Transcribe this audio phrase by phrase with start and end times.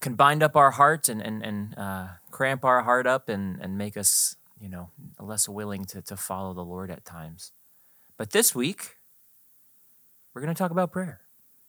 [0.00, 3.76] can bind up our heart and and, and uh, cramp our heart up and, and
[3.76, 7.52] make us, you know, less willing to, to follow the Lord at times.
[8.16, 8.96] But this week,
[10.32, 11.20] we're going to talk about prayer.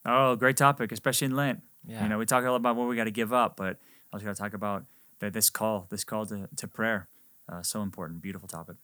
[0.06, 1.62] Oh, great topic, especially in Lent.
[1.86, 2.04] Yeah.
[2.04, 3.78] You know, we talk a lot about what we got to give up, but
[4.12, 4.86] I was going to talk about
[5.20, 7.08] the, this call, this call to, to prayer.
[7.52, 8.78] Uh, so important, beautiful topic.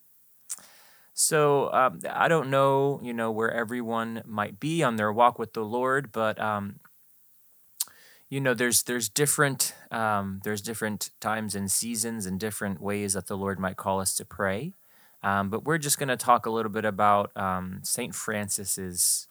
[1.13, 5.53] So um, I don't know, you know, where everyone might be on their walk with
[5.53, 6.79] the Lord, but um,
[8.29, 13.27] you know, there's there's different um, there's different times and seasons and different ways that
[13.27, 14.73] the Lord might call us to pray.
[15.23, 19.27] Um, but we're just going to talk a little bit about um, Saint Francis's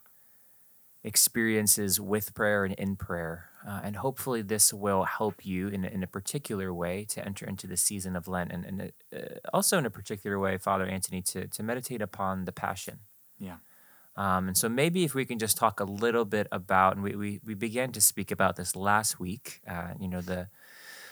[1.06, 3.37] experiences with prayer and in prayer,
[3.67, 7.47] uh, and hopefully this will help you in a, in a particular way to enter
[7.47, 9.19] into the season of Lent, and, and uh,
[9.55, 12.99] also in a particular way, Father Anthony, to to meditate upon the Passion.
[13.39, 13.59] Yeah.
[14.16, 17.15] Um, and so maybe if we can just talk a little bit about, and we,
[17.15, 20.49] we, we began to speak about this last week, uh, you know, the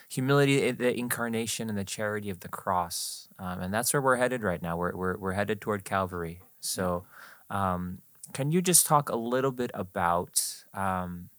[0.09, 3.29] humility, the incarnation, and the charity of the cross.
[3.39, 4.79] Um, and that's where we're headed right now.
[4.79, 6.41] We're, we're, we're headed toward Calvary.
[6.61, 7.05] So
[7.51, 7.99] um,
[8.35, 11.31] can you just talk a little bit about, um,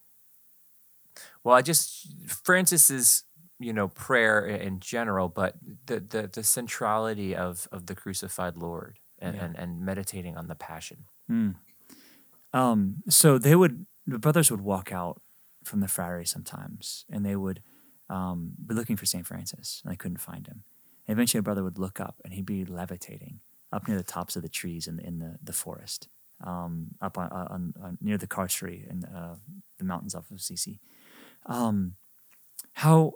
[1.44, 3.24] well, I just, Francis's,
[3.60, 9.00] you know, prayer in general, but the, the, the centrality of, of the crucified Lord
[9.20, 9.46] and, Yeah.
[9.46, 11.06] and, and meditating on the passion.
[12.54, 15.22] Um, so they would, the brothers would walk out
[15.64, 17.62] from the friary sometimes, and they would
[18.10, 20.64] um, be looking for Saint Francis, and they couldn't find him.
[21.08, 23.40] And eventually, a brother would look up, and he'd be levitating
[23.72, 26.08] up near the tops of the trees in the, in the, the forest,
[26.44, 29.36] um, up on, on, on near the Carceri and uh,
[29.78, 30.80] the mountains off of Assisi.
[31.46, 31.96] Um,
[32.74, 33.14] how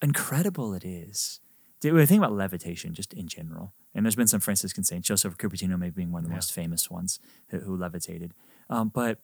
[0.00, 1.40] incredible it is.
[1.82, 5.36] When I think about levitation, just in general, and there's been some Franciscan saints, Joseph
[5.36, 6.36] Cupertino maybe being one of the Yeah.
[6.36, 7.18] most famous ones
[7.48, 8.32] who, who levitated,
[8.70, 9.18] um, but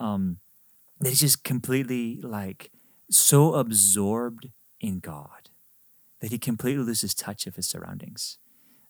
[0.00, 0.38] um,
[1.04, 2.70] he's just completely like
[3.10, 4.48] so absorbed
[4.80, 5.50] in God
[6.20, 8.38] that he completely loses touch of his surroundings.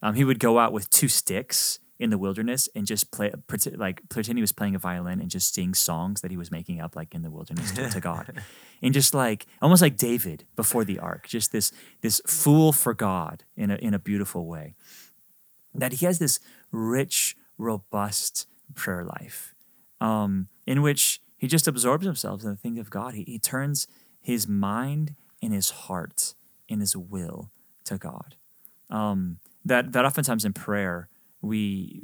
[0.02, 3.32] Um, he would go out with two sticks in the wilderness and just play,
[3.74, 6.80] like pretend he was playing a violin and just sing songs that he was making
[6.80, 8.40] up, like in the wilderness to, to God,
[8.82, 13.44] and just like almost like David before the ark, just this this fool for God
[13.56, 14.74] in a in a beautiful way.
[15.74, 16.38] That he has this
[16.70, 19.54] rich, robust prayer life,
[20.00, 23.14] um, in which he just absorbs himself in the things of God.
[23.14, 23.88] He, he turns
[24.20, 26.34] his mind and his heart
[26.68, 27.50] and his will
[27.84, 28.36] to God
[28.90, 29.38] um,
[29.68, 31.08] that that oftentimes in prayer
[31.40, 32.02] we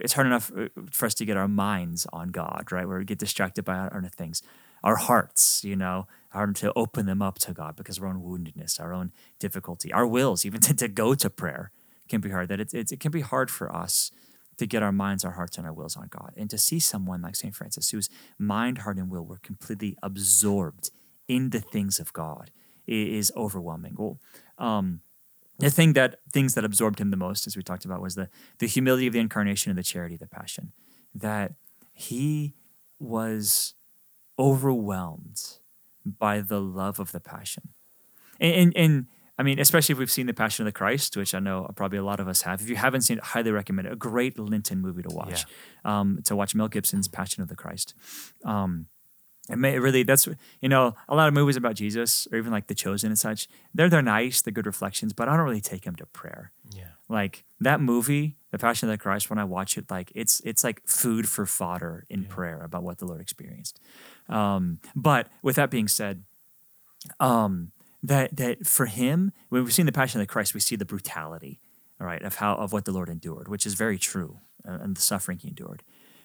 [0.00, 2.86] it's hard enough uh, for us to get our minds on God, right?
[2.86, 4.42] Where we get distracted by other things.
[4.82, 8.22] Our hearts, you know, hard to open them up to God because of our own
[8.22, 11.70] woundedness, our own difficulty, our wills, even to, to go to prayer
[12.08, 12.48] can be hard.
[12.48, 14.10] That it's, it's, it can be hard for us
[14.56, 16.32] to get our minds, our hearts, and our wills on God.
[16.36, 17.54] And to see someone like St.
[17.54, 20.90] Francis, whose mind, heart, and will were completely absorbed
[21.26, 22.50] in the things of God,
[22.86, 23.94] is overwhelming.
[23.96, 24.18] Well,
[24.58, 25.00] um,
[25.58, 28.28] the thing that things that absorbed him the most, as we talked about, was the
[28.58, 30.72] the humility of the incarnation and the charity of the passion.
[31.14, 31.54] That
[31.92, 32.54] he
[32.98, 33.74] was
[34.38, 35.58] overwhelmed
[36.04, 37.70] by the love of the passion,
[38.40, 39.06] and and, and
[39.38, 41.98] I mean, especially if we've seen The Passion of the Christ, which I know probably
[41.98, 42.60] a lot of us have.
[42.60, 43.92] If you haven't seen it, highly recommend it.
[43.92, 45.44] A great Lenten movie to watch.
[45.84, 47.94] Um, to watch Mel Gibson's Passion of the Christ.
[48.44, 48.86] Um,
[49.50, 50.26] it may really that's
[50.60, 53.48] you know a lot of movies about Jesus or even like The Chosen and such.
[53.74, 56.50] They're they're nice, they're good reflections, but I don't really take them to prayer.
[56.74, 56.84] Yeah.
[57.08, 60.64] Like that movie, The Passion of the Christ, when I watch it, like it's it's
[60.64, 63.80] like food for fodder in prayer about what the Lord experienced.
[64.28, 66.22] Um, but with that being said,
[67.20, 70.76] um, that that for him, when we've seen the Passion of the Christ, we see
[70.76, 71.60] the brutality,
[72.00, 74.96] all right, of how of what the Lord endured, which is very true, uh, and
[74.96, 75.82] the suffering he endured.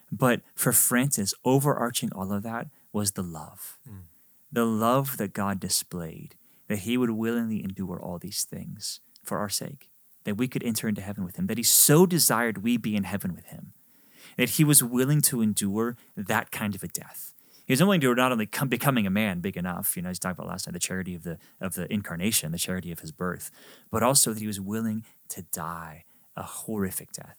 [0.10, 4.04] But for Francis, overarching all of that was the love, mm.
[4.52, 6.36] the love that God displayed,
[6.68, 9.90] that he would willingly endure all these things for our sake,
[10.24, 13.04] that we could enter into heaven with him, that he so desired we be in
[13.04, 13.74] heaven with him,
[14.38, 17.34] that he was willing to endure that kind of a death.
[17.66, 20.18] He was willing to not only come, becoming a man big enough, you know, he's
[20.18, 23.12] talking about last night, the charity of the of the incarnation, the charity of his
[23.12, 23.52] birth,
[23.92, 26.06] but also that he was willing to die
[26.36, 27.38] a horrific death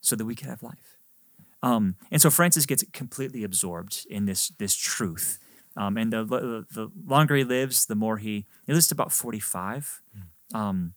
[0.00, 0.97] so that we could have life.
[1.62, 5.38] Um, and so Francis gets completely absorbed in this this truth.
[5.76, 9.12] Um, and the, the the longer he lives, the more he he lives to about
[9.12, 10.02] forty five.
[10.54, 10.94] Um,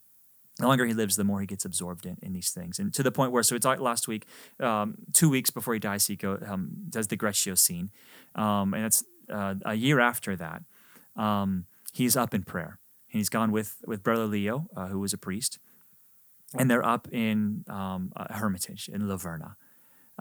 [0.57, 3.03] the longer he lives, the more he gets absorbed in, in these things, and to
[3.03, 4.25] the point where so it's like last week,
[4.59, 7.89] um, two weeks before he dies, he go um, does the Greccio scene,
[8.35, 10.63] um, and it's uh, a year after that.
[11.15, 12.79] Um, he's up in prayer,
[13.11, 15.57] and he's gone with with brother Leo, uh, who was a priest,
[16.57, 19.57] and they're up in um, a hermitage in La Verna.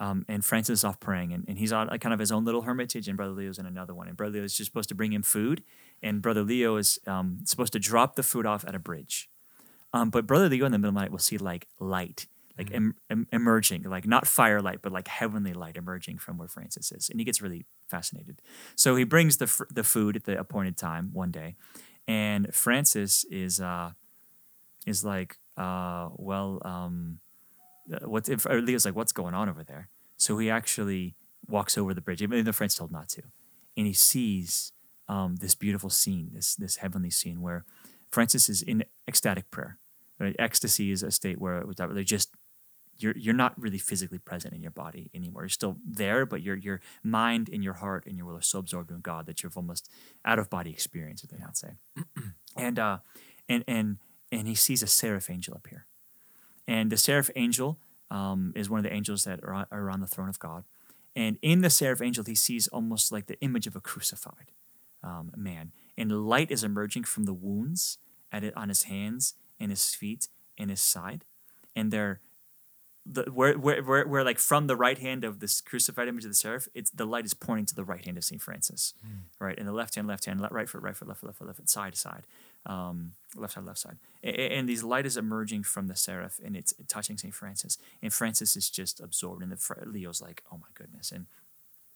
[0.01, 2.63] Um, and Francis is off praying, and, and he's on kind of his own little
[2.63, 4.09] hermitage, and Brother Leo's in another one.
[4.09, 5.63] And Brother Leo is just supposed to bring him food,
[6.03, 9.29] and Brother Leo is um, supposed to drop the food off at a bridge.
[9.93, 12.27] Um, but Brother Leo in the middle of the night will see like light,
[12.57, 16.91] like em- em- emerging, like not firelight, but like heavenly light emerging from where Francis
[16.93, 18.41] is, and he gets really fascinated.
[18.77, 21.57] So he brings the fr- the food at the appointed time one day,
[22.09, 23.91] and Francis is uh,
[24.87, 27.19] is like, uh, well, um,
[27.93, 29.89] uh, what's if Leo's like, what's going on over there?
[30.17, 31.17] So he actually
[31.47, 33.23] walks over the bridge, even though Francis told not to,
[33.77, 34.73] and he sees
[35.09, 37.65] um, this beautiful scene, this this heavenly scene where
[38.11, 39.79] Francis is in ecstatic prayer.
[40.19, 40.37] Right?
[40.39, 42.35] Ecstasy is a state where really just
[43.03, 45.43] you're you're not really physically present in your body anymore.
[45.43, 48.59] You're still there, but your your mind and your heart and your will are so
[48.59, 49.91] absorbed in God that you're almost
[50.25, 51.73] out of body experience, if they not say.
[52.57, 52.99] and uh,
[53.49, 53.99] and and
[54.31, 55.87] and he sees a seraph angel appear,
[56.71, 57.79] and the seraph angel
[58.11, 60.65] um, is one of the angels that are, on- are around the throne of God,
[61.15, 64.53] and in the seraph angel he sees almost like the image of a crucified
[65.03, 67.99] um, man, and light is emerging from the wounds
[68.33, 71.25] at it on his hands and his feet and his side,
[71.75, 72.21] and they're
[73.07, 76.31] the where, where where where like from the right hand of this crucified image of
[76.31, 78.95] the seraph, it's the light is pointing to the right hand of Saint Francis,
[79.41, 81.47] right, and the left hand, left hand, right foot, right foot, left foot, left foot,
[81.49, 82.27] left foot, side to side,
[82.67, 86.39] um, left side, left side, A- a- and these light is emerging from the seraph,
[86.45, 90.43] and it's touching Saint Francis, and Francis is just absorbed, and the fr- Leo's like,
[90.53, 91.27] oh my goodness, and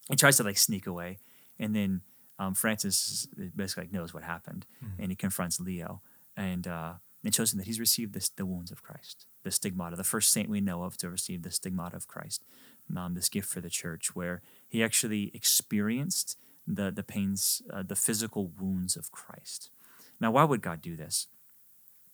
[0.09, 1.19] he tries to like sneak away,
[1.59, 2.01] and then
[2.39, 4.65] um, Francis basically like knows what happened,
[4.99, 6.01] and he confronts Leo,
[6.35, 9.95] and uh, and shows him that he's received this, the wounds of Christ, the stigmata,
[9.95, 12.43] the first saint we know of to receive the stigmata of Christ,
[12.95, 16.37] um, this gift for the church, where he actually experienced
[16.67, 19.69] the the pains, uh, the physical wounds of Christ.
[20.19, 21.27] Now, why would God do this?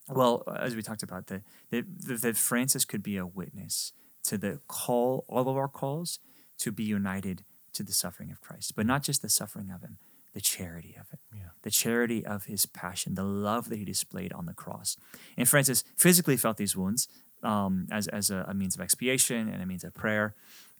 [0.08, 1.84] Well, as we talked about, that that,
[2.22, 3.92] that Francis could be a witness
[4.24, 6.18] to the call, all of our calls,
[6.58, 7.44] to be united
[7.74, 9.98] to the suffering of Christ, but not just the suffering of Him,
[10.34, 11.50] the charity of it, Yeah.
[11.62, 14.96] the charity of His passion, the love that He displayed on the cross.
[15.36, 17.08] And Francis physically felt these wounds
[17.42, 20.34] um, as as a, a means of expiation and a means of prayer,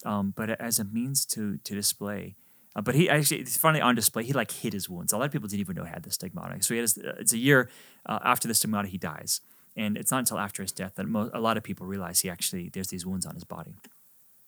[0.04, 2.36] um, but as a means to to display.
[2.74, 4.24] Uh, but he actually, it's funny on display.
[4.24, 5.12] He like hid his wounds.
[5.12, 6.62] A lot of people didn't even know he had the stigmata.
[6.62, 6.96] So he has.
[6.96, 7.68] It's a year
[8.06, 9.40] uh, after the stigmata he dies,
[9.76, 12.30] and it's not until after his death that mo- a lot of people realize he
[12.30, 13.74] actually there's these wounds on his body,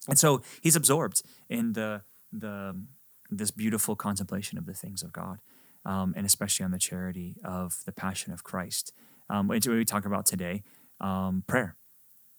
[0.09, 2.03] and so he's absorbed in the
[2.33, 2.75] the
[3.31, 5.41] this beautiful contemplation of the things of God,
[5.85, 8.93] um, and especially on the charity of the Passion of Christ.
[9.31, 10.63] Um, which we talk about today,
[11.01, 11.77] um, prayer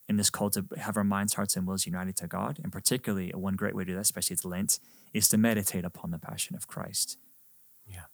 [0.07, 2.59] in this call to have our minds, hearts, and wills united to God.
[2.61, 4.79] And particularly, one great way to do that, especially it's Lent,
[5.13, 7.17] is to meditate upon the passion of Christ.
[7.87, 8.05] Yeah.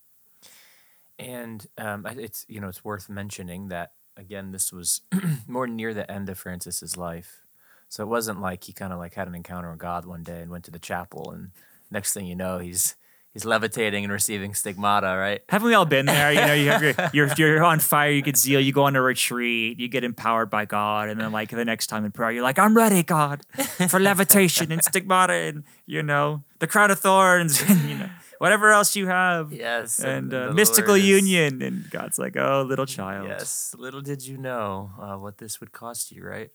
[1.19, 5.01] And um, it's you know it's worth mentioning that again this was
[5.48, 7.41] more near the end of Francis's life,
[7.89, 10.41] so it wasn't like he kind of like had an encounter with God one day
[10.41, 11.51] and went to the chapel, and
[11.91, 12.95] next thing you know he's
[13.33, 15.41] he's levitating and receiving stigmata, right?
[15.50, 16.31] Haven't we all been there?
[16.31, 18.95] You know, you have your, you're, you're on fire, you get zeal, you go on
[18.95, 22.31] a retreat, you get empowered by God, and then like the next time in prayer,
[22.31, 23.41] you're like, I'm ready, God,
[23.89, 27.61] for levitation and stigmata and you know the crown of thorns.
[27.67, 29.53] And, you know, whatever else you have.
[29.53, 31.61] Yes, And the uh, mystical is- union.
[31.61, 33.27] And God's like, oh, little child.
[33.27, 36.50] Yes, little did you know uh, what this would cost you, right?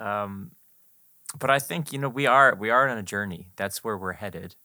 [0.00, 0.50] Um,
[1.38, 3.50] but I think you know we are we are on a journey.
[3.56, 4.56] That's where we're headed,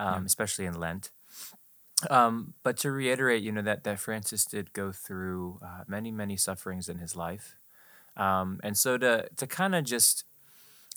[0.00, 1.10] um, especially in Lent.
[2.08, 6.36] Um, but to reiterate, you know that that Francis did go through uh, many many
[6.36, 7.56] sufferings in his life,
[8.16, 10.24] um, and so to to kind of just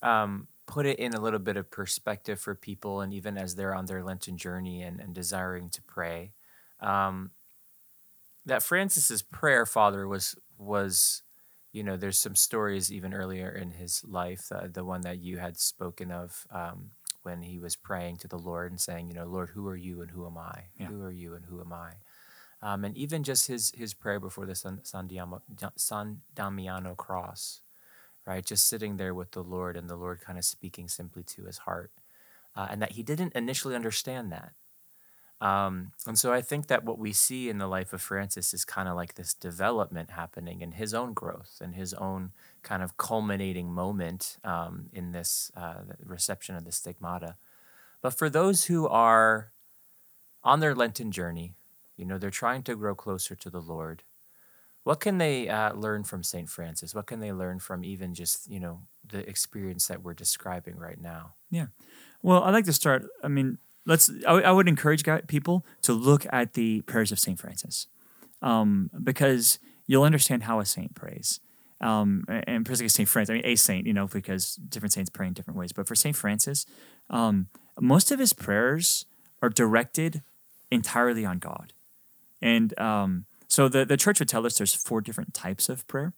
[0.02, 3.76] um, put it in a little bit of perspective for people, and even as they're
[3.76, 6.32] on their Lenten journey and, and desiring to pray,
[6.80, 7.32] um,
[8.46, 11.22] that Francis's prayer, Father, was was,
[11.74, 15.38] you know, there's some stories even earlier in his life, uh, the one that you
[15.38, 16.92] had spoken of um,
[17.24, 20.02] when he was praying to the Lord and saying, you know, Lord, who are you
[20.02, 20.66] and who am I?
[20.80, 20.88] Yeah.
[20.88, 21.94] Who are you and who am I?
[22.62, 25.42] Um, and even just his his prayer before the San, San, Diamo,
[25.76, 27.60] San Damiano cross,
[28.26, 28.46] right?
[28.46, 31.60] Just sitting there with the Lord and the Lord kind of speaking simply to his
[31.60, 31.92] heart,
[32.56, 34.54] uh, and that he didn't initially understand that.
[35.44, 38.64] Um, and so I think that what we see in the life of Francis is
[38.64, 42.32] kind of like this development happening in his own growth and his own
[42.62, 47.36] kind of culminating moment um, in this uh, reception of the stigmata.
[48.02, 49.52] But for those who are
[50.46, 51.56] on their Lenten journey,
[51.98, 54.04] you know, they're trying to grow closer to the Lord.
[54.86, 56.48] What can they uh, learn from St.
[56.50, 56.96] Francis?
[56.96, 61.00] What can they learn from even just, you know, the experience that we're describing right
[61.02, 61.34] now?
[61.52, 61.68] Yeah.
[62.22, 63.08] Well, I'd like to start.
[63.22, 64.12] I mean, let's.
[64.28, 67.88] I, would encourage people to look at the prayers of Saint Francis,
[68.42, 71.40] um, because you'll understand how a saint prays.
[71.82, 73.32] Um, and particularly Saint Francis.
[73.32, 75.74] I mean, a saint, you know, because different saints pray in different ways.
[75.74, 76.66] But for Saint Francis,
[77.10, 77.48] um,
[77.80, 79.06] most of his prayers
[79.42, 80.22] are directed
[80.72, 81.74] entirely on God,
[82.42, 86.14] and um, so the the church would tell us there's four different types of prayer.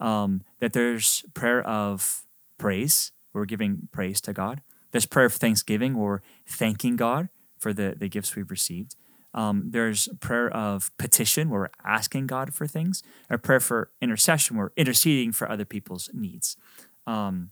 [0.00, 2.26] Um, that there's prayer of
[2.58, 4.60] praise, we're giving praise to God.
[4.94, 8.94] There's prayer of thanksgiving, or thanking God for the, the gifts we've received.
[9.34, 13.02] Um, there's prayer of petition, where we're asking God for things.
[13.28, 16.56] A prayer for intercession, where we're interceding for other people's needs.
[17.08, 17.50] Um,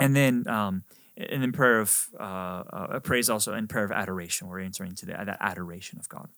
[0.00, 0.82] and then um,
[1.16, 4.48] and then prayer of uh, uh, praise also and prayer of adoration.
[4.48, 6.28] We're entering into the, that adoration of God.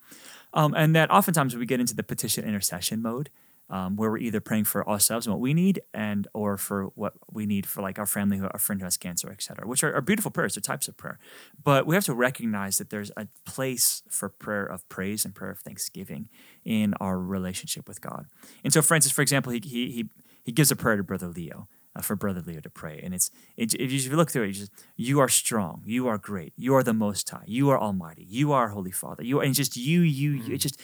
[0.52, 3.30] Um, and that oftentimes we get into the petition intercession mode,
[3.68, 7.14] um, where we're either praying for ourselves and what we need, and or for what
[7.32, 9.82] we need for like our family, who- our friend who has cancer, et cetera, which
[9.82, 10.54] are, are beautiful prayers.
[10.54, 11.18] They're types of prayer,
[11.62, 15.50] but we have to recognize that there's a place for prayer of praise and prayer
[15.50, 16.28] of thanksgiving
[16.64, 18.26] in our relationship with God.
[18.64, 20.08] And so, Francis, for example, he he he,
[20.44, 21.68] he gives a prayer to Brother Leo.
[21.98, 24.52] Uh, for brother Leo to pray, and it's it, if you look through it, you
[24.52, 28.22] just you are strong, you are great, you are the Most High, you are Almighty,
[28.28, 30.78] you are Holy Father, you are, and just you, you, you it's just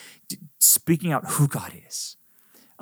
[0.59, 2.17] speaking out who God is.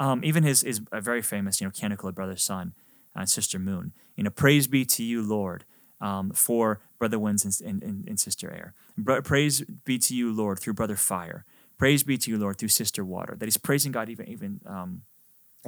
[0.00, 2.73] Um, even his is a very famous, you know, canticle Brother Sun
[3.14, 3.92] and Sister Moon.
[4.16, 5.66] You know, praise be to you, Lord,
[6.00, 9.23] um, for Brother Winds and, and, and, and Sister Air.
[9.23, 11.45] Praise be to you, Lord, through Brother Fire.
[11.76, 13.37] Praise be to you, Lord, through Sister Water.
[13.38, 15.02] That he's praising God even even um,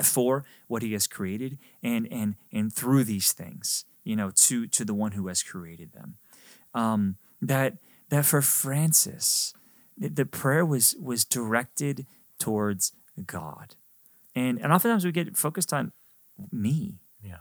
[0.02, 4.84] for what He has created and and and through these things, you know, to to
[4.84, 6.16] the one who has created them.
[6.74, 9.54] Um, that that for Francis,
[9.96, 12.06] the prayer was was directed
[12.38, 12.92] towards
[13.26, 13.76] God
[14.34, 15.92] and and oftentimes we get focused on
[16.50, 17.00] me.
[17.22, 17.38] Yeah.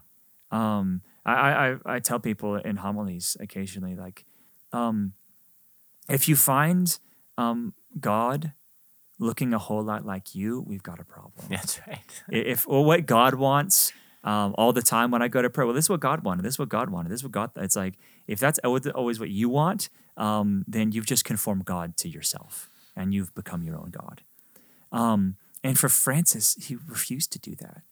[0.51, 4.25] Um, I I I tell people in homilies occasionally like,
[4.71, 5.13] um,
[6.09, 6.97] if you find
[7.37, 8.53] um God
[9.19, 11.33] looking a whole lot like you, we've got a problem.
[11.49, 11.99] That's right.
[12.29, 13.93] If or what God wants.
[14.23, 16.43] Um, all the time when I go to pray, well, this is what God wanted.
[16.43, 17.09] This is what God wanted.
[17.09, 17.49] This is what God.
[17.55, 17.95] It's like
[18.27, 22.69] if that's always always what you want, um, then you've just conformed God to yourself,
[22.95, 24.21] and you've become your own God.
[24.91, 27.83] Um, and for Francis, he refused to do that.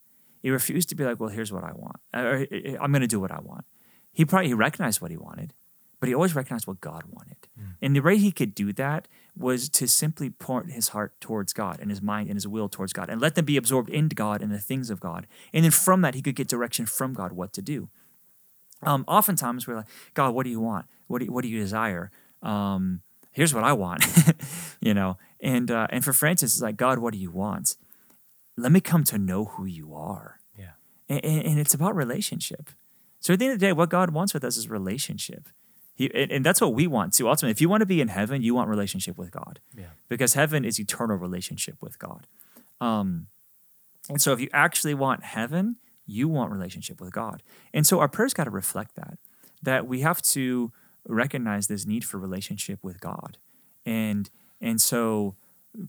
[0.41, 1.97] He refused to be like, well, here's what I want.
[2.13, 2.47] Or,
[2.81, 3.65] I'm going to do what I want.
[4.13, 5.53] He probably he recognized what he wanted,
[5.99, 7.35] but he always recognized what God wanted.
[7.81, 9.07] And the way he could do that
[9.37, 12.93] was to simply point his heart towards God and his mind and his will towards
[12.93, 15.27] God and let them be absorbed into God and the things of God.
[15.53, 17.89] And then from that, he could get direction from God what to do.
[18.81, 20.85] Um, oftentimes we're like, God, what do you want?
[21.07, 22.11] What do you, what do you desire?
[22.41, 24.05] Um, here's what I want,
[24.81, 25.17] you know.
[25.41, 27.75] And uh, and for Francis, it's like, God, what do you want?
[28.57, 30.39] Let me come to know who you are.
[30.57, 30.71] Yeah.
[31.07, 32.69] And, and, it's about relationship.
[33.21, 35.47] So at the end of the day, what God wants with us is relationship.
[35.95, 37.29] He, and, and that's what we want too.
[37.29, 39.61] Ultimately, if you want to be in heaven, you want relationship with God.
[39.77, 39.85] Yeah.
[40.09, 42.27] Because heaven is eternal relationship with God.
[42.81, 43.27] Um,
[44.09, 47.43] and so if you actually want heaven, you want relationship with God.
[47.73, 49.19] And so our prayers got to reflect that,
[49.61, 50.71] that we have to
[51.09, 53.37] recognize this need for relationship with God.
[53.85, 54.29] And
[54.61, 55.35] and so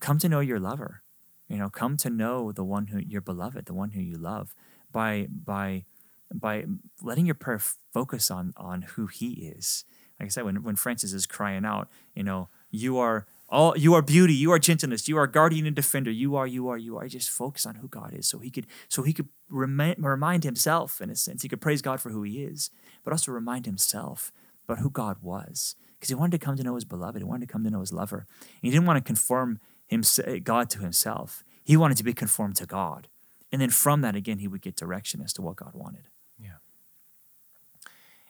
[0.01, 1.03] come to know your lover.
[1.49, 4.55] You know, come to know the one who your beloved, the one who you love
[4.91, 5.85] by by
[6.33, 6.65] by
[7.03, 7.61] letting your prayer
[7.93, 9.85] focus on on who he is.
[10.19, 13.95] Like I said, when when Francis is crying out, you know, You are all you
[13.95, 16.97] are beauty, you are gentleness, you are guardian and defender, you are, you are, you
[16.97, 17.09] are.
[17.09, 18.29] Just focus on who God is.
[18.29, 21.43] So he could so he could remind, remind himself in a sense.
[21.43, 22.71] He could praise God for who he is,
[23.03, 24.33] but also remind himself
[24.71, 25.75] about who God was.
[25.95, 27.81] Because he wanted to come to know his beloved, he wanted to come to know
[27.81, 28.27] his lover.
[28.41, 31.45] And he didn't want to conform himself, God to himself.
[31.63, 33.09] He wanted to be conformed to God.
[33.53, 36.09] And then from that again he would get direction as to what God wanted.
[36.39, 36.59] Yeah.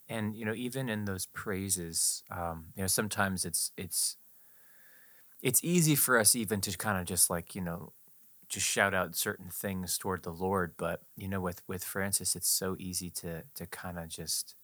[0.09, 4.17] And you know, even in those praises, um, you know, sometimes it's it's
[5.43, 7.93] it's easy for us even to kind of just like you know
[8.49, 12.49] just shout out certain things toward the lord but you know with with francis it's
[12.49, 14.55] so easy to to kind of just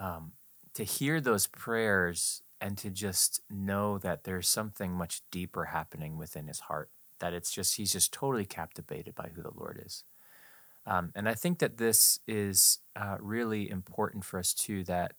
[0.00, 0.32] um
[0.76, 6.46] to hear those prayers and to just know that there's something much deeper happening within
[6.46, 10.04] his heart that it's just he's just totally captivated by who the lord is
[10.86, 15.12] um, and i think that this is uh, really important for us too that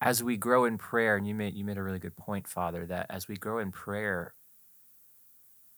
[0.00, 2.86] as we grow in prayer, and you made you made a really good point, Father,
[2.86, 4.34] that as we grow in prayer,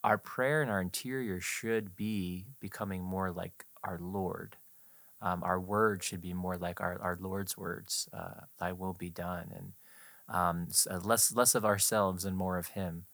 [0.03, 4.57] our prayer and our interior should be becoming more like our Lord.
[5.23, 8.07] Um, our words should be more like our, our Lord's words.
[8.13, 9.73] Uh, Thy will be done, and
[10.27, 13.05] um, uh, less less of ourselves and more of Him.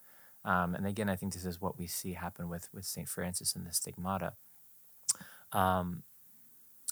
[0.44, 3.56] Um, and again, I think this is what we see happen with with Saint Francis
[3.56, 4.34] and the Stigmata.
[5.52, 6.04] Um,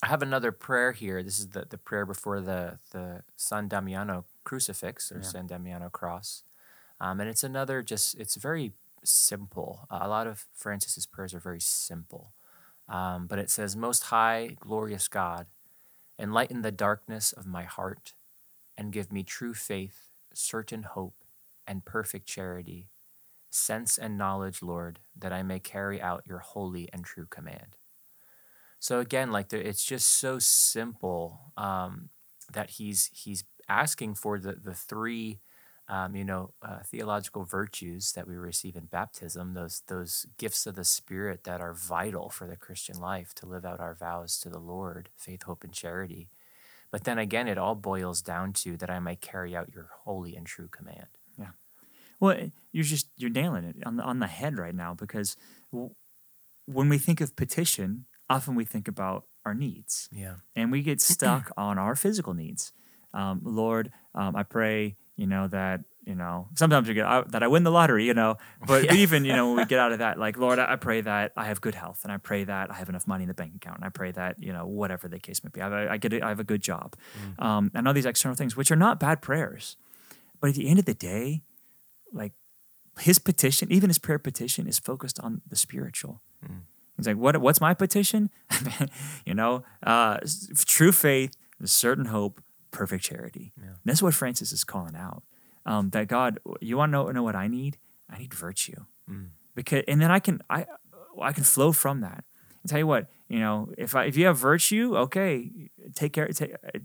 [0.03, 1.23] I have another prayer here.
[1.23, 5.23] This is the, the prayer before the, the San Damiano crucifix or yeah.
[5.23, 6.43] San Damiano cross.
[7.01, 9.87] Um, and it's another just, it's very simple.
[9.89, 12.31] Uh, a lot of Francis's prayers are very simple.
[12.89, 15.47] Um, but it says, Most High, glorious God,
[16.17, 18.13] enlighten the darkness of my heart
[18.77, 21.15] and give me true faith, certain hope,
[21.67, 22.87] and perfect charity,
[23.49, 27.77] sense and knowledge, Lord, that I may carry out your holy and true command.
[28.79, 32.09] So again, like the, it's just so simple um,
[32.53, 35.39] that he's he's asking for the the three,
[35.89, 39.53] um, you know, uh, theological virtues that we receive in baptism.
[39.53, 43.65] Those those gifts of the Spirit that are vital for the Christian life to live
[43.65, 46.29] out our vows to the Lord, faith, hope, and charity.
[46.91, 50.35] But then again, it all boils down to that I might carry out your holy
[50.35, 51.07] and true command.
[51.37, 51.51] Yeah.
[52.19, 55.37] Well, you're just you're nailing it on the on the head right now because
[56.65, 60.09] when we think of petition, often we think about our needs.
[60.11, 60.35] Yeah.
[60.55, 62.73] And we get stuck on our physical needs.
[63.13, 67.43] Um, Lord, um, I pray, you know, that, you know, sometimes you get I, that
[67.43, 68.93] I win the lottery, you know, but yeah.
[68.93, 71.33] even, you know, when we get out of that, like, Lord, I, I, pray that
[71.35, 73.55] I have good health and I pray that I have enough money in the bank
[73.55, 76.13] account and I pray that, you know, whatever the case may be, I, I get
[76.13, 76.95] it, I have a good job.
[77.21, 77.43] Mm.
[77.43, 79.75] Um, and all these external things, which are not bad prayers.
[80.39, 81.41] But at the end of the day,
[82.13, 82.33] like
[82.99, 86.21] his petition, even his prayer petition is focused on the spiritual.
[86.45, 86.61] Mm.
[86.97, 87.37] He's like, what?
[87.37, 88.29] What's my petition?
[89.25, 90.17] you know, uh,
[90.65, 93.53] true faith, certain hope, perfect charity.
[93.57, 93.71] Yeah.
[93.85, 95.23] That's what Francis is calling out.
[95.65, 97.77] Um, that God, you want to know, know what I need?
[98.09, 98.85] I need virtue.
[99.09, 99.29] Mm.
[99.53, 100.65] Because, and then I can, I,
[101.21, 102.23] I can flow from that.
[102.63, 105.51] And tell you what, you know, if I, if you have virtue, okay,
[105.93, 106.27] take care.
[106.27, 106.83] Take, it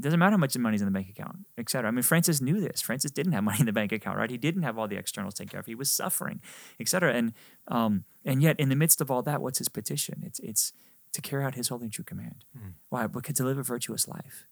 [0.00, 1.88] doesn't matter how much money's in the bank account, etc.
[1.88, 2.80] I mean, Francis knew this.
[2.80, 4.30] Francis didn't have money in the bank account, right?
[4.30, 5.66] He didn't have all the externals taken care of.
[5.66, 6.40] He was suffering,
[6.80, 7.14] etc.
[7.14, 7.32] And
[7.68, 10.22] um, and yet, in the midst of all that, what's his petition?
[10.24, 10.72] It's it's
[11.12, 12.44] to carry out his holy and true command.
[12.56, 12.74] Mm.
[12.88, 13.06] Why?
[13.06, 14.46] Because to live a virtuous life,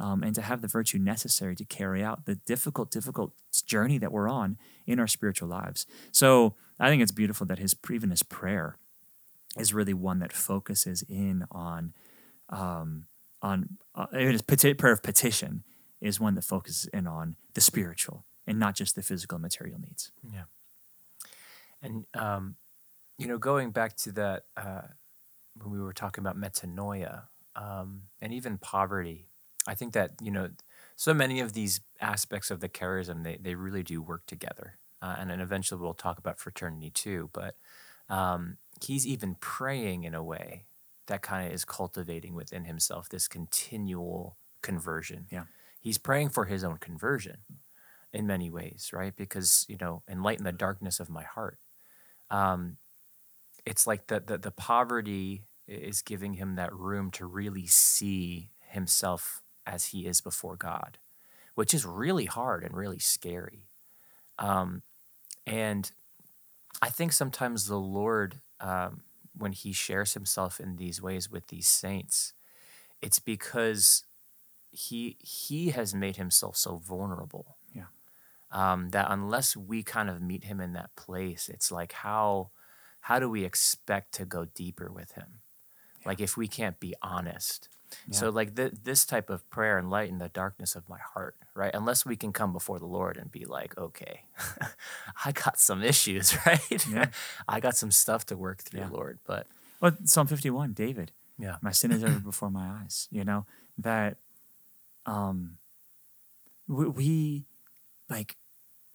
[0.00, 3.32] um, and to have the virtue necessary to carry out the difficult, difficult
[3.64, 5.86] journey that we're on in our spiritual lives.
[6.10, 8.76] So I think it's beautiful that his even his prayer
[9.56, 11.92] is really one that focuses in on.
[12.48, 13.06] Um,
[13.42, 15.64] on uh, his prayer of petition
[16.00, 19.78] is one that focuses in on the spiritual and not just the physical and material
[19.78, 20.12] needs.
[20.30, 20.44] Yeah.
[21.82, 22.56] And, um,
[23.16, 24.82] you know, going back to that, uh,
[25.54, 27.22] when we were talking about metanoia
[27.56, 29.29] um, and even poverty,
[29.70, 30.50] I think that, you know,
[30.96, 34.78] so many of these aspects of the charism, they, they really do work together.
[35.00, 37.30] Uh, and then eventually we'll talk about fraternity too.
[37.32, 37.54] But
[38.08, 40.64] um, he's even praying in a way
[41.06, 45.26] that kind of is cultivating within himself this continual conversion.
[45.30, 45.44] Yeah.
[45.80, 47.38] He's praying for his own conversion
[48.12, 49.14] in many ways, right?
[49.14, 51.58] Because, you know, enlighten the darkness of my heart.
[52.28, 52.76] Um,
[53.64, 59.39] it's like the, the, the poverty is giving him that room to really see himself
[59.66, 60.98] as he is before God,
[61.54, 63.68] which is really hard and really scary.
[64.38, 64.82] Um,
[65.46, 65.90] and
[66.82, 69.02] I think sometimes the Lord um,
[69.36, 72.32] when he shares himself in these ways with these saints,
[73.00, 74.04] it's because
[74.70, 77.56] he he has made himself so vulnerable.
[77.74, 77.86] Yeah.
[78.52, 82.50] Um, that unless we kind of meet him in that place, it's like how
[83.02, 85.40] how do we expect to go deeper with him?
[86.00, 86.08] Yeah.
[86.08, 87.68] Like if we can't be honest.
[88.10, 91.70] So like th- this type of prayer enlighten the darkness of my heart, right?
[91.74, 94.22] Unless we can come before the Lord and be like, okay,
[95.24, 96.86] I got some issues, right?
[96.88, 97.06] Yeah.
[97.48, 98.88] I got some stuff to work through, Yeah.
[98.90, 99.18] Lord.
[99.26, 99.46] But
[99.80, 101.12] Well, Psalm 51, David.
[101.38, 103.46] yeah, my sin is ever before my eyes you know
[103.78, 104.18] that
[105.06, 105.56] um
[106.68, 107.44] we, we
[108.08, 108.36] like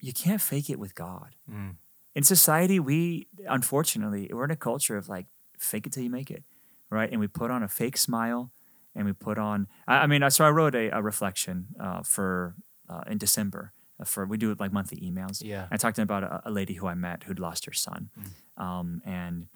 [0.00, 1.74] you can't fake it with god Mm.
[2.14, 5.26] in society we unfortunately we're in a culture of like
[5.58, 6.44] fake it till you make it
[6.90, 8.52] right and we put on a fake smile
[8.96, 12.56] and we put on i, I mean so i wrote a, a reflection uh, for
[12.88, 15.42] uh, in december uh, for we do like monthly emails.
[15.42, 15.66] Yeah.
[15.70, 18.10] i talked about a, a lady who i met who'd lost her son.
[18.56, 19.46] Um, and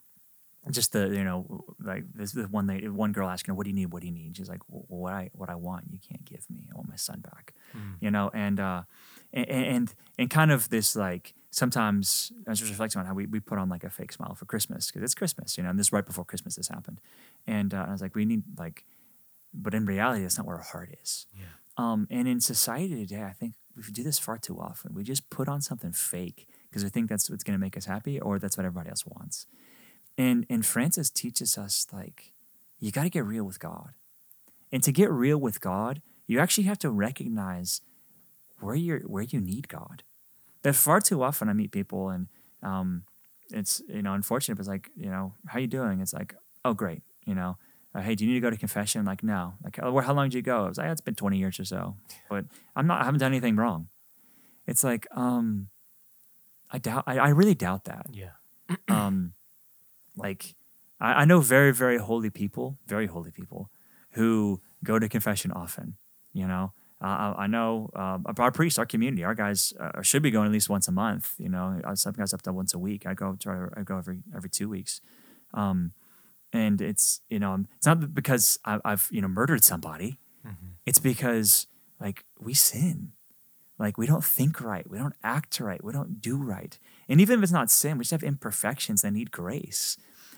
[0.70, 3.70] just the you know like this the one lady, one girl asking her what do
[3.70, 3.92] you need?
[3.92, 4.37] What do you need?
[4.37, 6.68] She's like well, what i what i want you can't give me.
[6.70, 7.55] I want my son back.
[8.00, 8.83] You know and uh
[9.33, 13.26] and and, and kind of this like sometimes i was just reflecting on how we,
[13.26, 15.79] we put on like a fake smile for christmas because it's christmas you know and
[15.79, 17.00] this is right before christmas this happened.
[17.46, 18.85] And uh, i was like we need like
[19.52, 21.44] but in reality that's not where our heart is Yeah.
[21.76, 25.28] um and in society today i think we do this far too often we just
[25.30, 28.38] put on something fake because we think that's what's going to make us happy or
[28.38, 29.46] that's what everybody else wants
[30.18, 32.32] and and Francis teaches us like
[32.78, 33.90] you got to get real with God.
[34.72, 37.80] And to get real with God, you actually have to recognize
[38.60, 40.02] where you where you need God.
[40.62, 42.26] That far too often I meet people and
[42.62, 43.04] um,
[43.50, 44.56] it's you know unfortunate.
[44.56, 46.00] But it's like you know how you doing?
[46.00, 46.34] It's like
[46.64, 47.56] oh great you know
[47.94, 49.05] uh, hey do you need to go to confession?
[49.05, 50.64] like no like oh, how long did you go?
[50.64, 51.96] I was like it's been twenty years or so,
[52.29, 52.44] but
[52.76, 53.88] I'm not I haven't done anything wrong.
[54.66, 55.68] It's like um,
[56.70, 58.33] I doubt I, I really doubt that yeah,
[58.88, 59.33] um,
[60.16, 60.55] like
[61.00, 63.70] I, I know very very holy people, very holy people
[64.12, 65.96] who go to confession often.
[66.33, 66.72] You know,
[67.03, 70.46] uh, I, I know uh, our priests, our community, our guys uh, should be going
[70.46, 71.35] at least once a month.
[71.38, 73.07] You know, some guys up to once a week.
[73.07, 73.66] I go try.
[73.76, 75.00] I go every every two weeks.
[75.53, 75.92] Um,
[76.52, 80.18] and it's you know it's not because I, I've you know murdered somebody.
[80.86, 81.66] It's because
[82.00, 83.12] like we sin.
[83.78, 84.88] Like we don't think right.
[84.88, 85.82] We don't act right.
[85.82, 86.78] We don't do right.
[87.08, 89.96] And even if it's not sin we just have imperfections that need grace.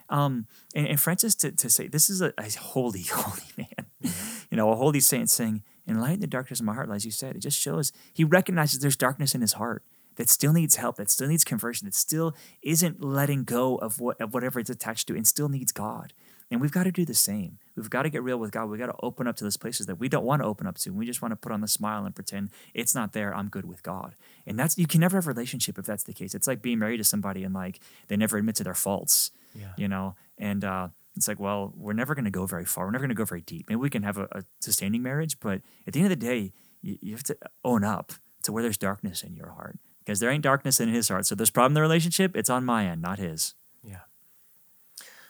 [0.08, 4.12] Um, and, and francis to, to say this is a, a holy holy man.
[4.50, 7.34] You know a holy saint saying enlighten the darkness of my heart as you said
[7.34, 9.82] it just shows he recognizes there's darkness in his heart
[10.16, 14.20] that still needs help that still needs conversion that still isn't letting go of what
[14.20, 16.12] of whatever it's attached to and still needs god
[16.50, 17.56] and we've got to do the same.
[17.76, 18.66] We've got to get real with God.
[18.68, 20.76] We've got to open up to those places that we don't want to open up
[20.80, 20.90] to.
[20.90, 23.34] We just want to put on the smile and pretend it's not there.
[23.34, 24.16] I'm good with God.
[24.46, 26.34] And that's, you can never have a relationship if that's the case.
[26.34, 29.72] It's like being married to somebody and like they never admit to their faults, Yeah.
[29.78, 30.14] you know?
[30.36, 32.84] And uh, it's like, well, we're never going to go very far.
[32.84, 33.70] We're never going to go very deep.
[33.70, 36.52] Maybe we can have a, a sustaining marriage, but at the end of the day,
[36.82, 40.30] you, you have to own up to where there's darkness in your heart because there
[40.30, 41.26] ain't darkness in his heart.
[41.26, 42.36] So there's problem in the relationship.
[42.36, 43.54] It's on my end, not his.
[43.84, 44.00] yeah.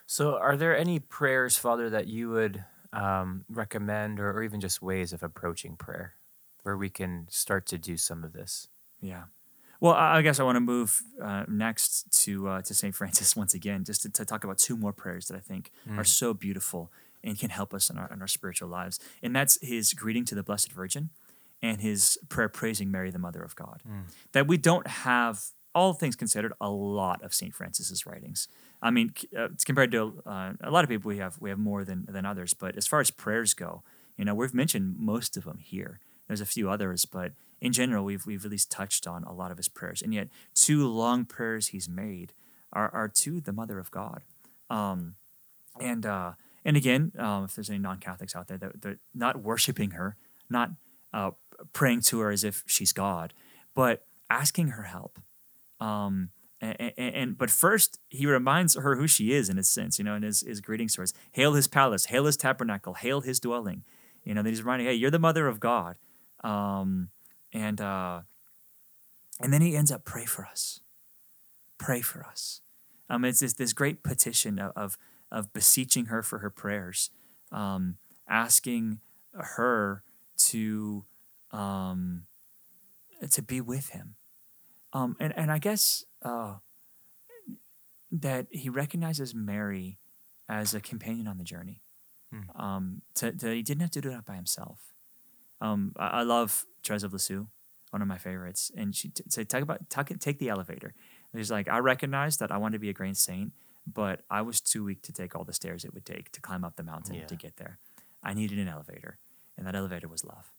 [0.07, 4.83] So, are there any prayers, Father, that you would um, recommend, or, or even just
[4.83, 6.15] ways of approaching prayer,
[6.65, 8.69] where we can start to do some of this?
[9.01, 9.25] Yeah.
[9.81, 13.55] Well, I guess I want to move uh, next to uh, to Saint Francis once
[13.55, 16.93] again, just to, to talk about two more prayers that I think are so beautiful
[17.25, 20.35] and can help us in our in our spiritual lives, and that's his greeting to
[20.35, 21.11] the Blessed Virgin,
[21.62, 23.83] and his prayer praising Mary, the Mother of God.
[24.33, 25.44] That we don't have
[25.75, 28.48] all things considered a lot of Saint Francis's writings.
[28.83, 31.59] I mean, uh, it's compared to uh, a lot of people, we have we have
[31.59, 32.53] more than than others.
[32.53, 33.83] But as far as prayers go,
[34.16, 36.01] you know, we've mentioned most of them here.
[36.27, 39.51] There's a few others, but in general, we've we've at least touched on a lot
[39.51, 40.03] of his prayers.
[40.03, 42.33] And yet, two long prayers he's made
[42.72, 44.22] are are to the Mother of God.
[44.68, 45.14] Um,
[45.81, 46.33] and uh,
[46.64, 50.16] and again, um, if there's any non-Catholics out there that they're not worshiping her,
[50.51, 50.70] not
[51.12, 51.31] uh,
[51.72, 53.33] praying to her as if she's God,
[53.75, 55.18] but asking her help.
[55.81, 60.05] Um, and, and, but first, he reminds her who she is in a sense, you
[60.05, 61.07] know, in his, his greetings to her.
[61.33, 63.83] Hail his palace, hail his tabernacle, hail his dwelling.
[64.22, 65.96] You know, that he's reminding, hey, you're the mother of God.
[66.44, 67.09] Um,
[67.53, 68.20] and uh,
[69.40, 70.81] and then he ends up pray for us,
[71.79, 72.61] pray for us.
[73.11, 74.98] Um, it's this, this great petition of, of
[75.31, 77.11] of beseeching her for her prayers,
[77.51, 77.96] um,
[78.29, 79.01] asking
[79.35, 80.05] her
[80.37, 81.05] to
[81.53, 82.25] um,
[83.31, 84.15] to be with him.
[84.93, 86.57] Um, and, and I guess uh,
[88.11, 89.99] that he recognizes Mary
[90.49, 91.83] as a companion on the journey.
[92.57, 94.95] Um, to, to, he didn't have to do that by himself.
[95.61, 97.47] Um, I, I love Therese of Lisieux,
[97.91, 100.95] one of my favorites, and she t- say talk about talk, take the elevator.
[101.37, 103.53] She's like, I recognize that I want to be a great saint,
[103.87, 106.65] but I was too weak to take all the stairs it would take to climb
[106.65, 107.27] up the mountain Yeah.
[107.27, 107.79] to get there.
[108.23, 109.19] I needed an elevator,
[109.59, 110.51] and that elevator was love.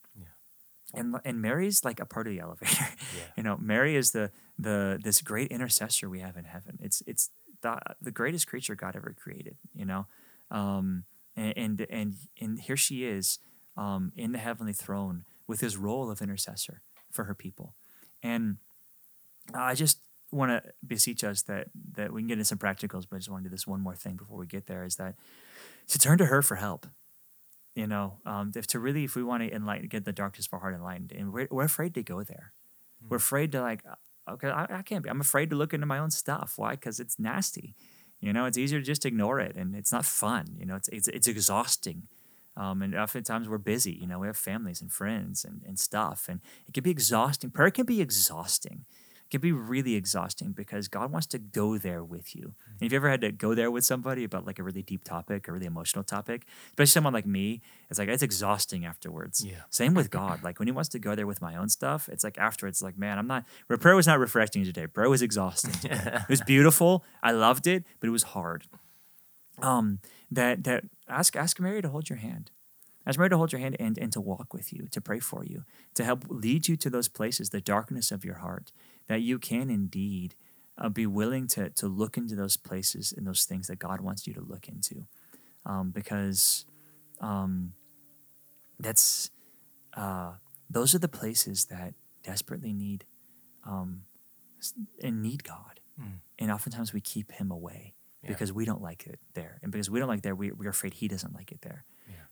[0.94, 2.88] And and Mary's like a part of the elevator.
[3.16, 3.24] Yeah.
[3.38, 6.78] you know, Mary is the the this great intercessor we have in heaven.
[6.82, 7.30] It's it's
[7.62, 9.58] the the greatest creature God ever created.
[9.74, 10.06] You know,
[10.52, 13.40] um, and and and, and here she is
[13.76, 17.74] um, in the heavenly throne with his role of intercessor for her people,
[18.22, 18.58] and
[19.54, 20.00] I just
[20.32, 23.30] want to beseech us that that we can get into some practicals, but I just
[23.30, 25.16] want to do this one more thing before we get there is that
[25.88, 26.88] to turn to her for help.
[27.76, 30.54] You know, um, if to really, if we want to enlighten, get the darkness of
[30.54, 32.54] our heart enlightened, and we're, we're afraid to go there.
[33.10, 33.84] We're afraid to like,
[34.30, 35.10] okay, I, I can't be.
[35.10, 36.54] I'm afraid to look into my own stuff.
[36.56, 36.72] Why?
[36.72, 37.76] Because it's nasty.
[38.22, 40.56] You know, it's easier to just ignore it, and it's not fun.
[40.58, 42.04] You know, it's it's, it's exhausting.
[42.56, 43.94] Um, and oftentimes we're busy.
[43.94, 47.50] You know, we have families and friends and, and stuff, and it can be exhausting.
[47.50, 48.86] Prayer can be exhausting
[49.34, 52.54] can be really exhausting because God wants to go there with you.
[52.68, 55.04] And if you ever had to go there with somebody about like a really deep
[55.04, 59.44] topic, a really emotional topic, especially someone like me, it's like it's exhausting afterwards.
[59.44, 59.64] Yeah.
[59.72, 60.44] Same with God.
[60.44, 62.96] Like when He wants to go there with my own stuff, it's like afterwards, like
[62.96, 63.44] man, I'm not.
[63.68, 64.86] Prayer was not refreshing today.
[64.86, 65.74] Prayer was exhausting.
[65.90, 67.04] it was beautiful.
[67.24, 68.68] I loved it, but it was hard.
[69.64, 72.52] Um, that that ask ask Mary to hold your hand.
[73.06, 75.44] Ask Mary to hold your hand and, and to walk with you, to pray for
[75.44, 75.66] you,
[75.96, 78.72] to help lead you to those places, the darkness of your heart,
[79.08, 80.36] that you can indeed
[80.78, 84.26] uh, be willing to, to look into those places and those things that God wants
[84.28, 85.06] you to look into.
[85.66, 86.66] Um, because
[87.22, 87.74] um,
[88.80, 89.32] that's
[89.96, 90.34] uh,
[90.70, 93.06] those are the places that desperately need
[93.66, 94.04] um,
[95.02, 95.80] and need God.
[96.02, 96.20] Mm.
[96.40, 98.30] And oftentimes we keep him away Yeah.
[98.30, 99.60] because we don't like it there.
[99.62, 101.86] And because we don't like it there, we, we're afraid he doesn't like it there.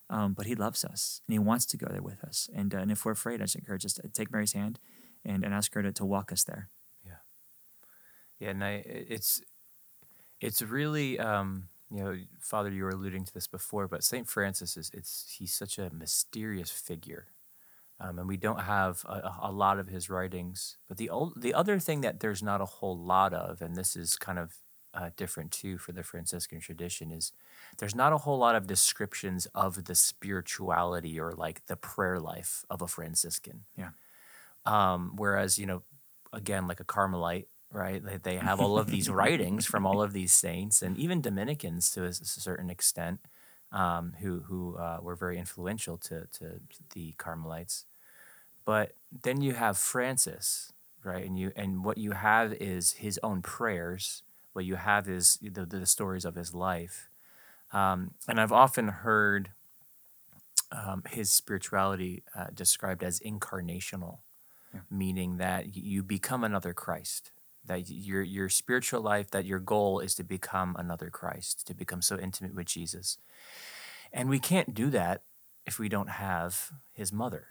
[0.09, 2.49] Um, but he loves us and he wants to go there with us.
[2.53, 4.79] And, uh, and if we're afraid, I just encourage us to take Mary's hand
[5.25, 6.69] and, and ask her to, to walk us there.
[7.05, 7.13] Yeah,
[8.39, 8.49] Yeah.
[8.51, 9.41] and I, it's
[10.39, 14.77] it's really um, you know, Father, you were alluding to this before, but Saint Francis
[14.77, 17.27] is it's he's such a mysterious figure,
[17.99, 20.77] um, and we don't have a, a- lot of his writings.
[20.87, 23.95] But the ol- the other thing that there's not a whole lot of, and this
[23.95, 24.55] is kind of
[24.93, 27.33] uh, different too for the Franciscan tradition, is
[27.77, 32.65] there's not a whole lot of descriptions of the spirituality or like the prayer life
[32.69, 33.65] of a Franciscan.
[33.77, 33.89] Yeah.
[34.65, 35.83] Um, whereas you know,
[36.33, 38.03] again, like a Carmelite, right?
[38.03, 41.89] They, they have all of these writings from all of these saints, and even Dominicans
[41.91, 43.19] to a certain extent,
[43.71, 46.61] um, who who uh, were very influential to to
[46.93, 47.85] the Carmelites.
[48.65, 50.71] But then you have Francis,
[51.03, 51.25] right?
[51.25, 54.23] And you and what you have is his own prayers.
[54.53, 57.09] What you have is the the stories of his life.
[57.73, 59.51] Um, and I've often heard
[60.71, 64.19] um, his spirituality uh, described as incarnational,
[64.73, 64.81] Yeah.
[64.89, 67.31] meaning that you become another Christ.
[67.65, 72.01] That your your spiritual life, that your goal is to become another Christ, to become
[72.01, 73.17] so intimate with Jesus.
[74.11, 75.23] And we can't do that
[75.65, 77.47] if we don't have his mother,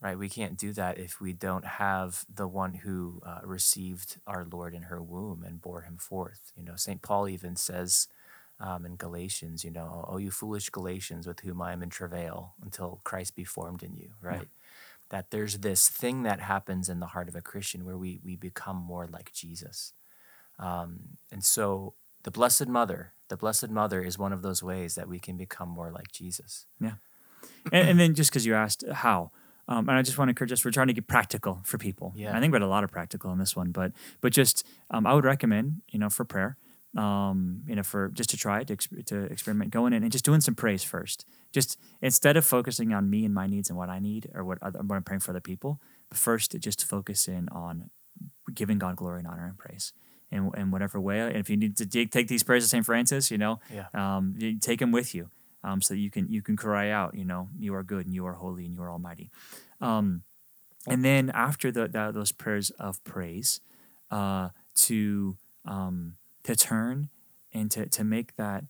[0.00, 0.18] right?
[0.18, 4.74] We can't do that if we don't have the one who uh, received our Lord
[4.74, 6.52] in her womb and bore him forth.
[6.56, 7.00] You know, St.
[7.02, 8.08] Paul even says
[8.60, 12.54] um, in Galatians, you know, oh, you foolish Galatians with whom I am in travail
[12.62, 14.48] until Christ be formed in you, right?
[15.12, 18.34] That there's this thing that happens in the heart of a Christian where we, we
[18.34, 19.92] become more like Jesus.
[20.58, 25.08] Um, and so the Blessed Mother, the Blessed Mother is one of those ways that
[25.08, 26.66] we can become more like Jesus.
[27.70, 29.32] and, and then just because you asked how,
[29.68, 32.12] um, and I just want to encourage us, we're trying to get practical for people.
[32.16, 32.36] Yeah.
[32.36, 35.06] I think we had a lot of practical in this one, but but just um,
[35.06, 36.56] I would recommend, you know, for prayer,
[36.96, 40.40] um, you know, for just to try to, to experiment, going in and just doing
[40.40, 41.26] some praise first.
[41.52, 44.58] Just instead of focusing on me and my needs and what I need or what,
[44.62, 47.90] other, what I'm praying for other people, but first just focus in on
[48.54, 49.92] giving God glory and honor and praise.
[50.30, 52.86] In, in whatever way, and if you need to take, take these prayers of St.
[52.86, 53.88] Francis, you know, Yeah.
[53.92, 55.28] um, you take them with you,
[55.62, 58.14] um, so that you can you can cry out, you know, you are good and
[58.14, 59.30] you are holy and you are almighty.
[59.82, 60.22] Um,
[60.88, 63.60] and then after the, that, those prayers of praise,
[64.10, 64.48] uh,
[64.86, 65.36] to
[65.66, 67.10] um, to turn
[67.52, 68.64] and to, to make that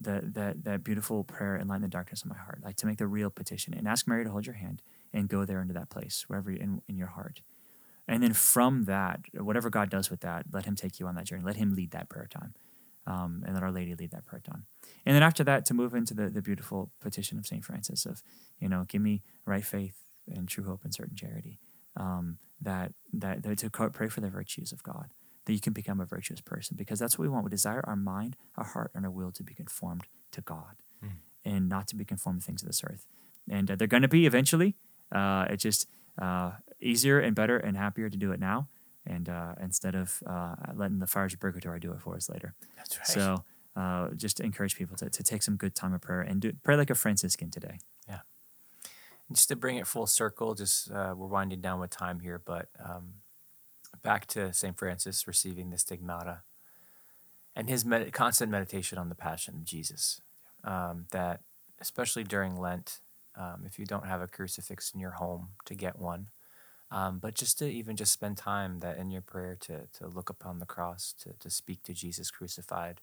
[0.00, 3.06] that that that beautiful prayer enlighten the darkness of my heart, like to make the
[3.06, 4.82] real petition and ask Mary to hold your hand
[5.12, 7.42] and go there into that place wherever you, in in your heart.
[8.06, 11.24] And then from that, whatever God does with that, let Him take you on that
[11.24, 11.42] journey.
[11.44, 12.54] Let Him lead that prayer time,
[13.06, 14.64] um, and let Our Lady lead that prayer time.
[15.04, 18.22] And then after that, to move into the, the beautiful petition of Saint Francis of,
[18.58, 21.58] you know, give me right faith and true hope and certain charity.
[21.96, 25.12] Um, that that to pray for the virtues of God,
[25.48, 27.42] that you can become a virtuous person, because that's what we want.
[27.42, 30.76] We desire our mind, our heart, and our will to be conformed to God,
[31.42, 33.06] and not to be conformed to things of this earth.
[33.48, 34.76] And uh, they're going to be eventually.
[35.10, 35.88] Uh, it's just
[36.20, 36.50] uh,
[36.82, 38.68] easier and better and happier to do it now,
[39.06, 42.54] and uh, instead of uh, letting the fires of purgatory do it for us later.
[42.76, 43.06] That's right.
[43.06, 46.42] So uh, just to encourage people to, to take some good time of prayer and
[46.42, 47.78] do, pray like a Franciscan today.
[48.06, 48.20] Yeah.
[49.32, 52.68] Just to bring it full circle, just uh, we're winding down with time here, but
[52.84, 53.14] um,
[54.02, 54.76] back to St.
[54.78, 56.42] Francis receiving the stigmata
[57.56, 60.20] and his med- constant meditation on the passion of Jesus.
[60.64, 61.40] um, that,
[61.80, 63.00] especially during Lent,
[63.36, 66.28] um, if you don't have a crucifix in your home, to get one.
[66.90, 70.30] Um, but just to even just spend time that in your prayer to to look
[70.30, 73.00] upon the cross, to to speak to Jesus crucified,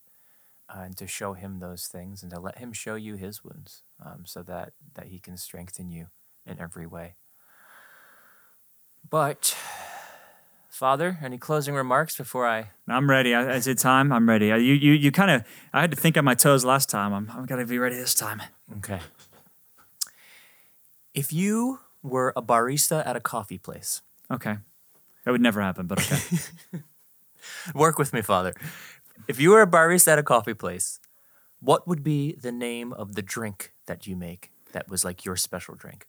[0.70, 3.84] uh, and to show him those things, and to let him show you his wounds,
[4.04, 6.08] um, so that that he can strengthen you
[6.46, 7.16] in every way.
[9.08, 9.56] But,
[10.80, 12.72] Father, any closing remarks before I?
[12.86, 13.34] I'm ready.
[13.34, 14.12] I- Is it time?
[14.12, 14.52] I'm ready.
[14.52, 15.44] Uh, You, you, you kind of.
[15.72, 17.14] I had to think on my toes last time.
[17.14, 18.42] I'm, I'm gonna be ready this time.
[18.80, 19.00] Okay.
[21.14, 24.58] If you were a barista at a coffee place, Okay.
[25.24, 26.20] That would never happen, but okay.
[27.74, 28.54] work with me, Father.
[29.30, 31.00] If you were a barista at a coffee place,
[31.62, 35.38] what would be the name of the drink that you make that was like your
[35.38, 36.06] special drink?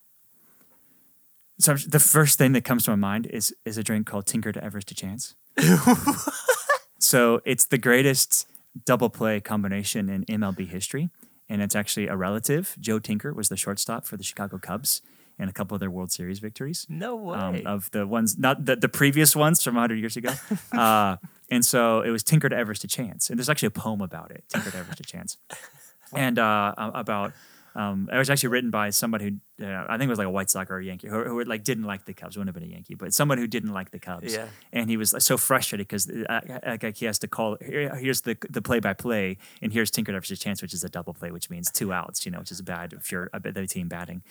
[1.58, 4.52] So the first thing that comes to my mind is is a drink called Tinker
[4.52, 5.34] to Evers to Chance.
[6.98, 8.46] so it's the greatest
[8.84, 11.08] double play combination in MLB history,
[11.48, 12.76] and it's actually a relative.
[12.78, 15.00] Joe Tinker was the shortstop for the Chicago Cubs
[15.38, 16.86] and a couple of their World Series victories.
[16.88, 17.36] No way.
[17.36, 20.32] um, of the ones, not the, the previous ones from 100 years ago.
[20.72, 21.16] Uh,
[21.50, 23.30] and so it was Tinker to Evers to Chance.
[23.30, 25.38] And there's actually a poem about it, Tinker to Evers to Chance.
[26.12, 27.32] And uh, about,
[27.76, 30.30] um, it was actually written by somebody who, uh, I think it was like a
[30.30, 32.70] White Sox or a Yankee, who, who like didn't like the Cubs, wouldn't have been
[32.70, 34.32] a Yankee, but someone who didn't like the Cubs.
[34.32, 34.48] Yeah.
[34.72, 37.94] And he was like, so frustrated because uh, uh, like, he has to call, here,
[37.94, 41.12] here's the the play by play, and here's Tinker to Chance, which is a double
[41.12, 43.88] play, which means two outs, you know, which is bad if you're a the team
[43.88, 44.22] batting.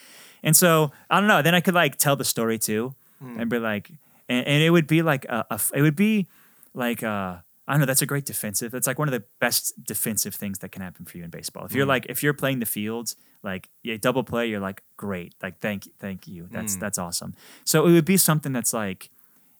[0.41, 1.41] And so I don't know.
[1.41, 3.91] Then I could like tell the story too, and be like,
[4.27, 6.27] and, and it would be like a, a it would be
[6.73, 7.85] like uh I don't know.
[7.85, 8.71] That's a great defensive.
[8.71, 11.65] That's like one of the best defensive things that can happen for you in baseball.
[11.65, 11.89] If you're mm.
[11.89, 15.33] like if you're playing the fields, like yeah, double play, you're like great.
[15.41, 16.47] Like thank thank you.
[16.51, 16.79] That's mm.
[16.79, 17.33] that's awesome.
[17.63, 19.09] So it would be something that's like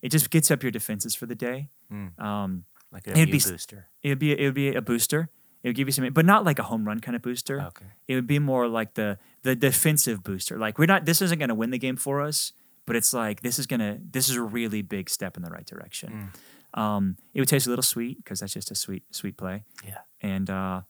[0.02, 1.70] it just gets up your defenses for the day.
[1.92, 2.20] Mm.
[2.22, 3.88] Um, like it'd be s- booster.
[4.04, 5.30] it would be it would be a booster.
[5.64, 7.60] It would give you something, but not like a home run kind of booster.
[7.60, 7.86] Okay.
[8.08, 10.60] It would be more like the the defensive booster.
[10.60, 11.06] Like we're not.
[11.06, 12.54] This isn't going to win the game for us,
[12.86, 13.98] but it's like this is gonna.
[14.00, 16.32] This is a really big step in the right direction.
[16.76, 20.00] Um, it would taste a little sweet because that's just a sweet sweet play, Yeah.
[20.22, 20.82] and uh,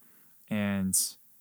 [0.49, 0.93] and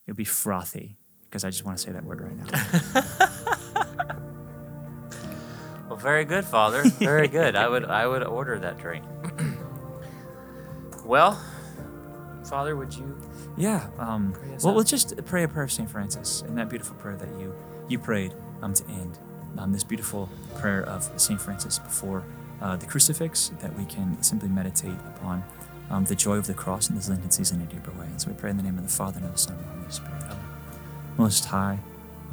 [0.07, 4.11] it would be frothy because I just want to say that word right now.
[5.89, 6.83] Well, very good, Father.
[6.83, 7.55] Very good.
[7.57, 9.05] I would I would order that drink.
[11.05, 11.39] well,
[12.49, 13.17] Father, would you?
[13.57, 13.87] Yeah.
[13.99, 15.89] Um, well, let's just pray a prayer of St.
[15.89, 17.55] Francis and that beautiful prayer that you
[17.89, 19.19] you prayed um, to end
[19.59, 20.29] um, this beautiful
[20.59, 21.41] prayer of St.
[21.41, 22.25] Francis before
[22.65, 25.45] uh, the crucifix that we can simply meditate upon
[25.91, 28.07] um, the joy of the cross in this Lenten season in a deeper way.
[28.07, 29.61] And so we pray in the name of the Father and of the Son and
[29.61, 30.37] of the Holy Spirit.
[31.19, 31.79] Most high,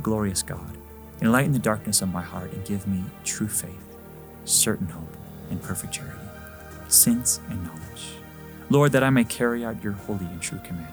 [0.02, 0.78] glorious God,
[1.22, 3.84] enlighten the darkness of my heart and give me true faith,
[4.46, 5.18] certain hope,
[5.50, 6.18] and perfect charity,
[6.88, 8.14] sense and knowledge.
[8.70, 10.88] Lord, that I may carry out your holy and true command.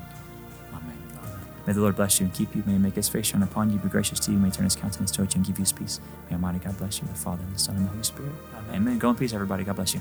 [1.68, 1.68] Amen.
[1.68, 2.62] May the Lord bless you and keep you.
[2.64, 4.38] May he make his face shine upon you, be gracious to you.
[4.38, 6.00] May he turn his countenance towards you and give you his peace.
[6.30, 8.32] May Almighty God bless you, the Father, and the Son, and the Holy Spirit.
[8.72, 8.98] Amen.
[8.98, 9.64] Go in peace, everybody.
[9.64, 10.00] God bless you.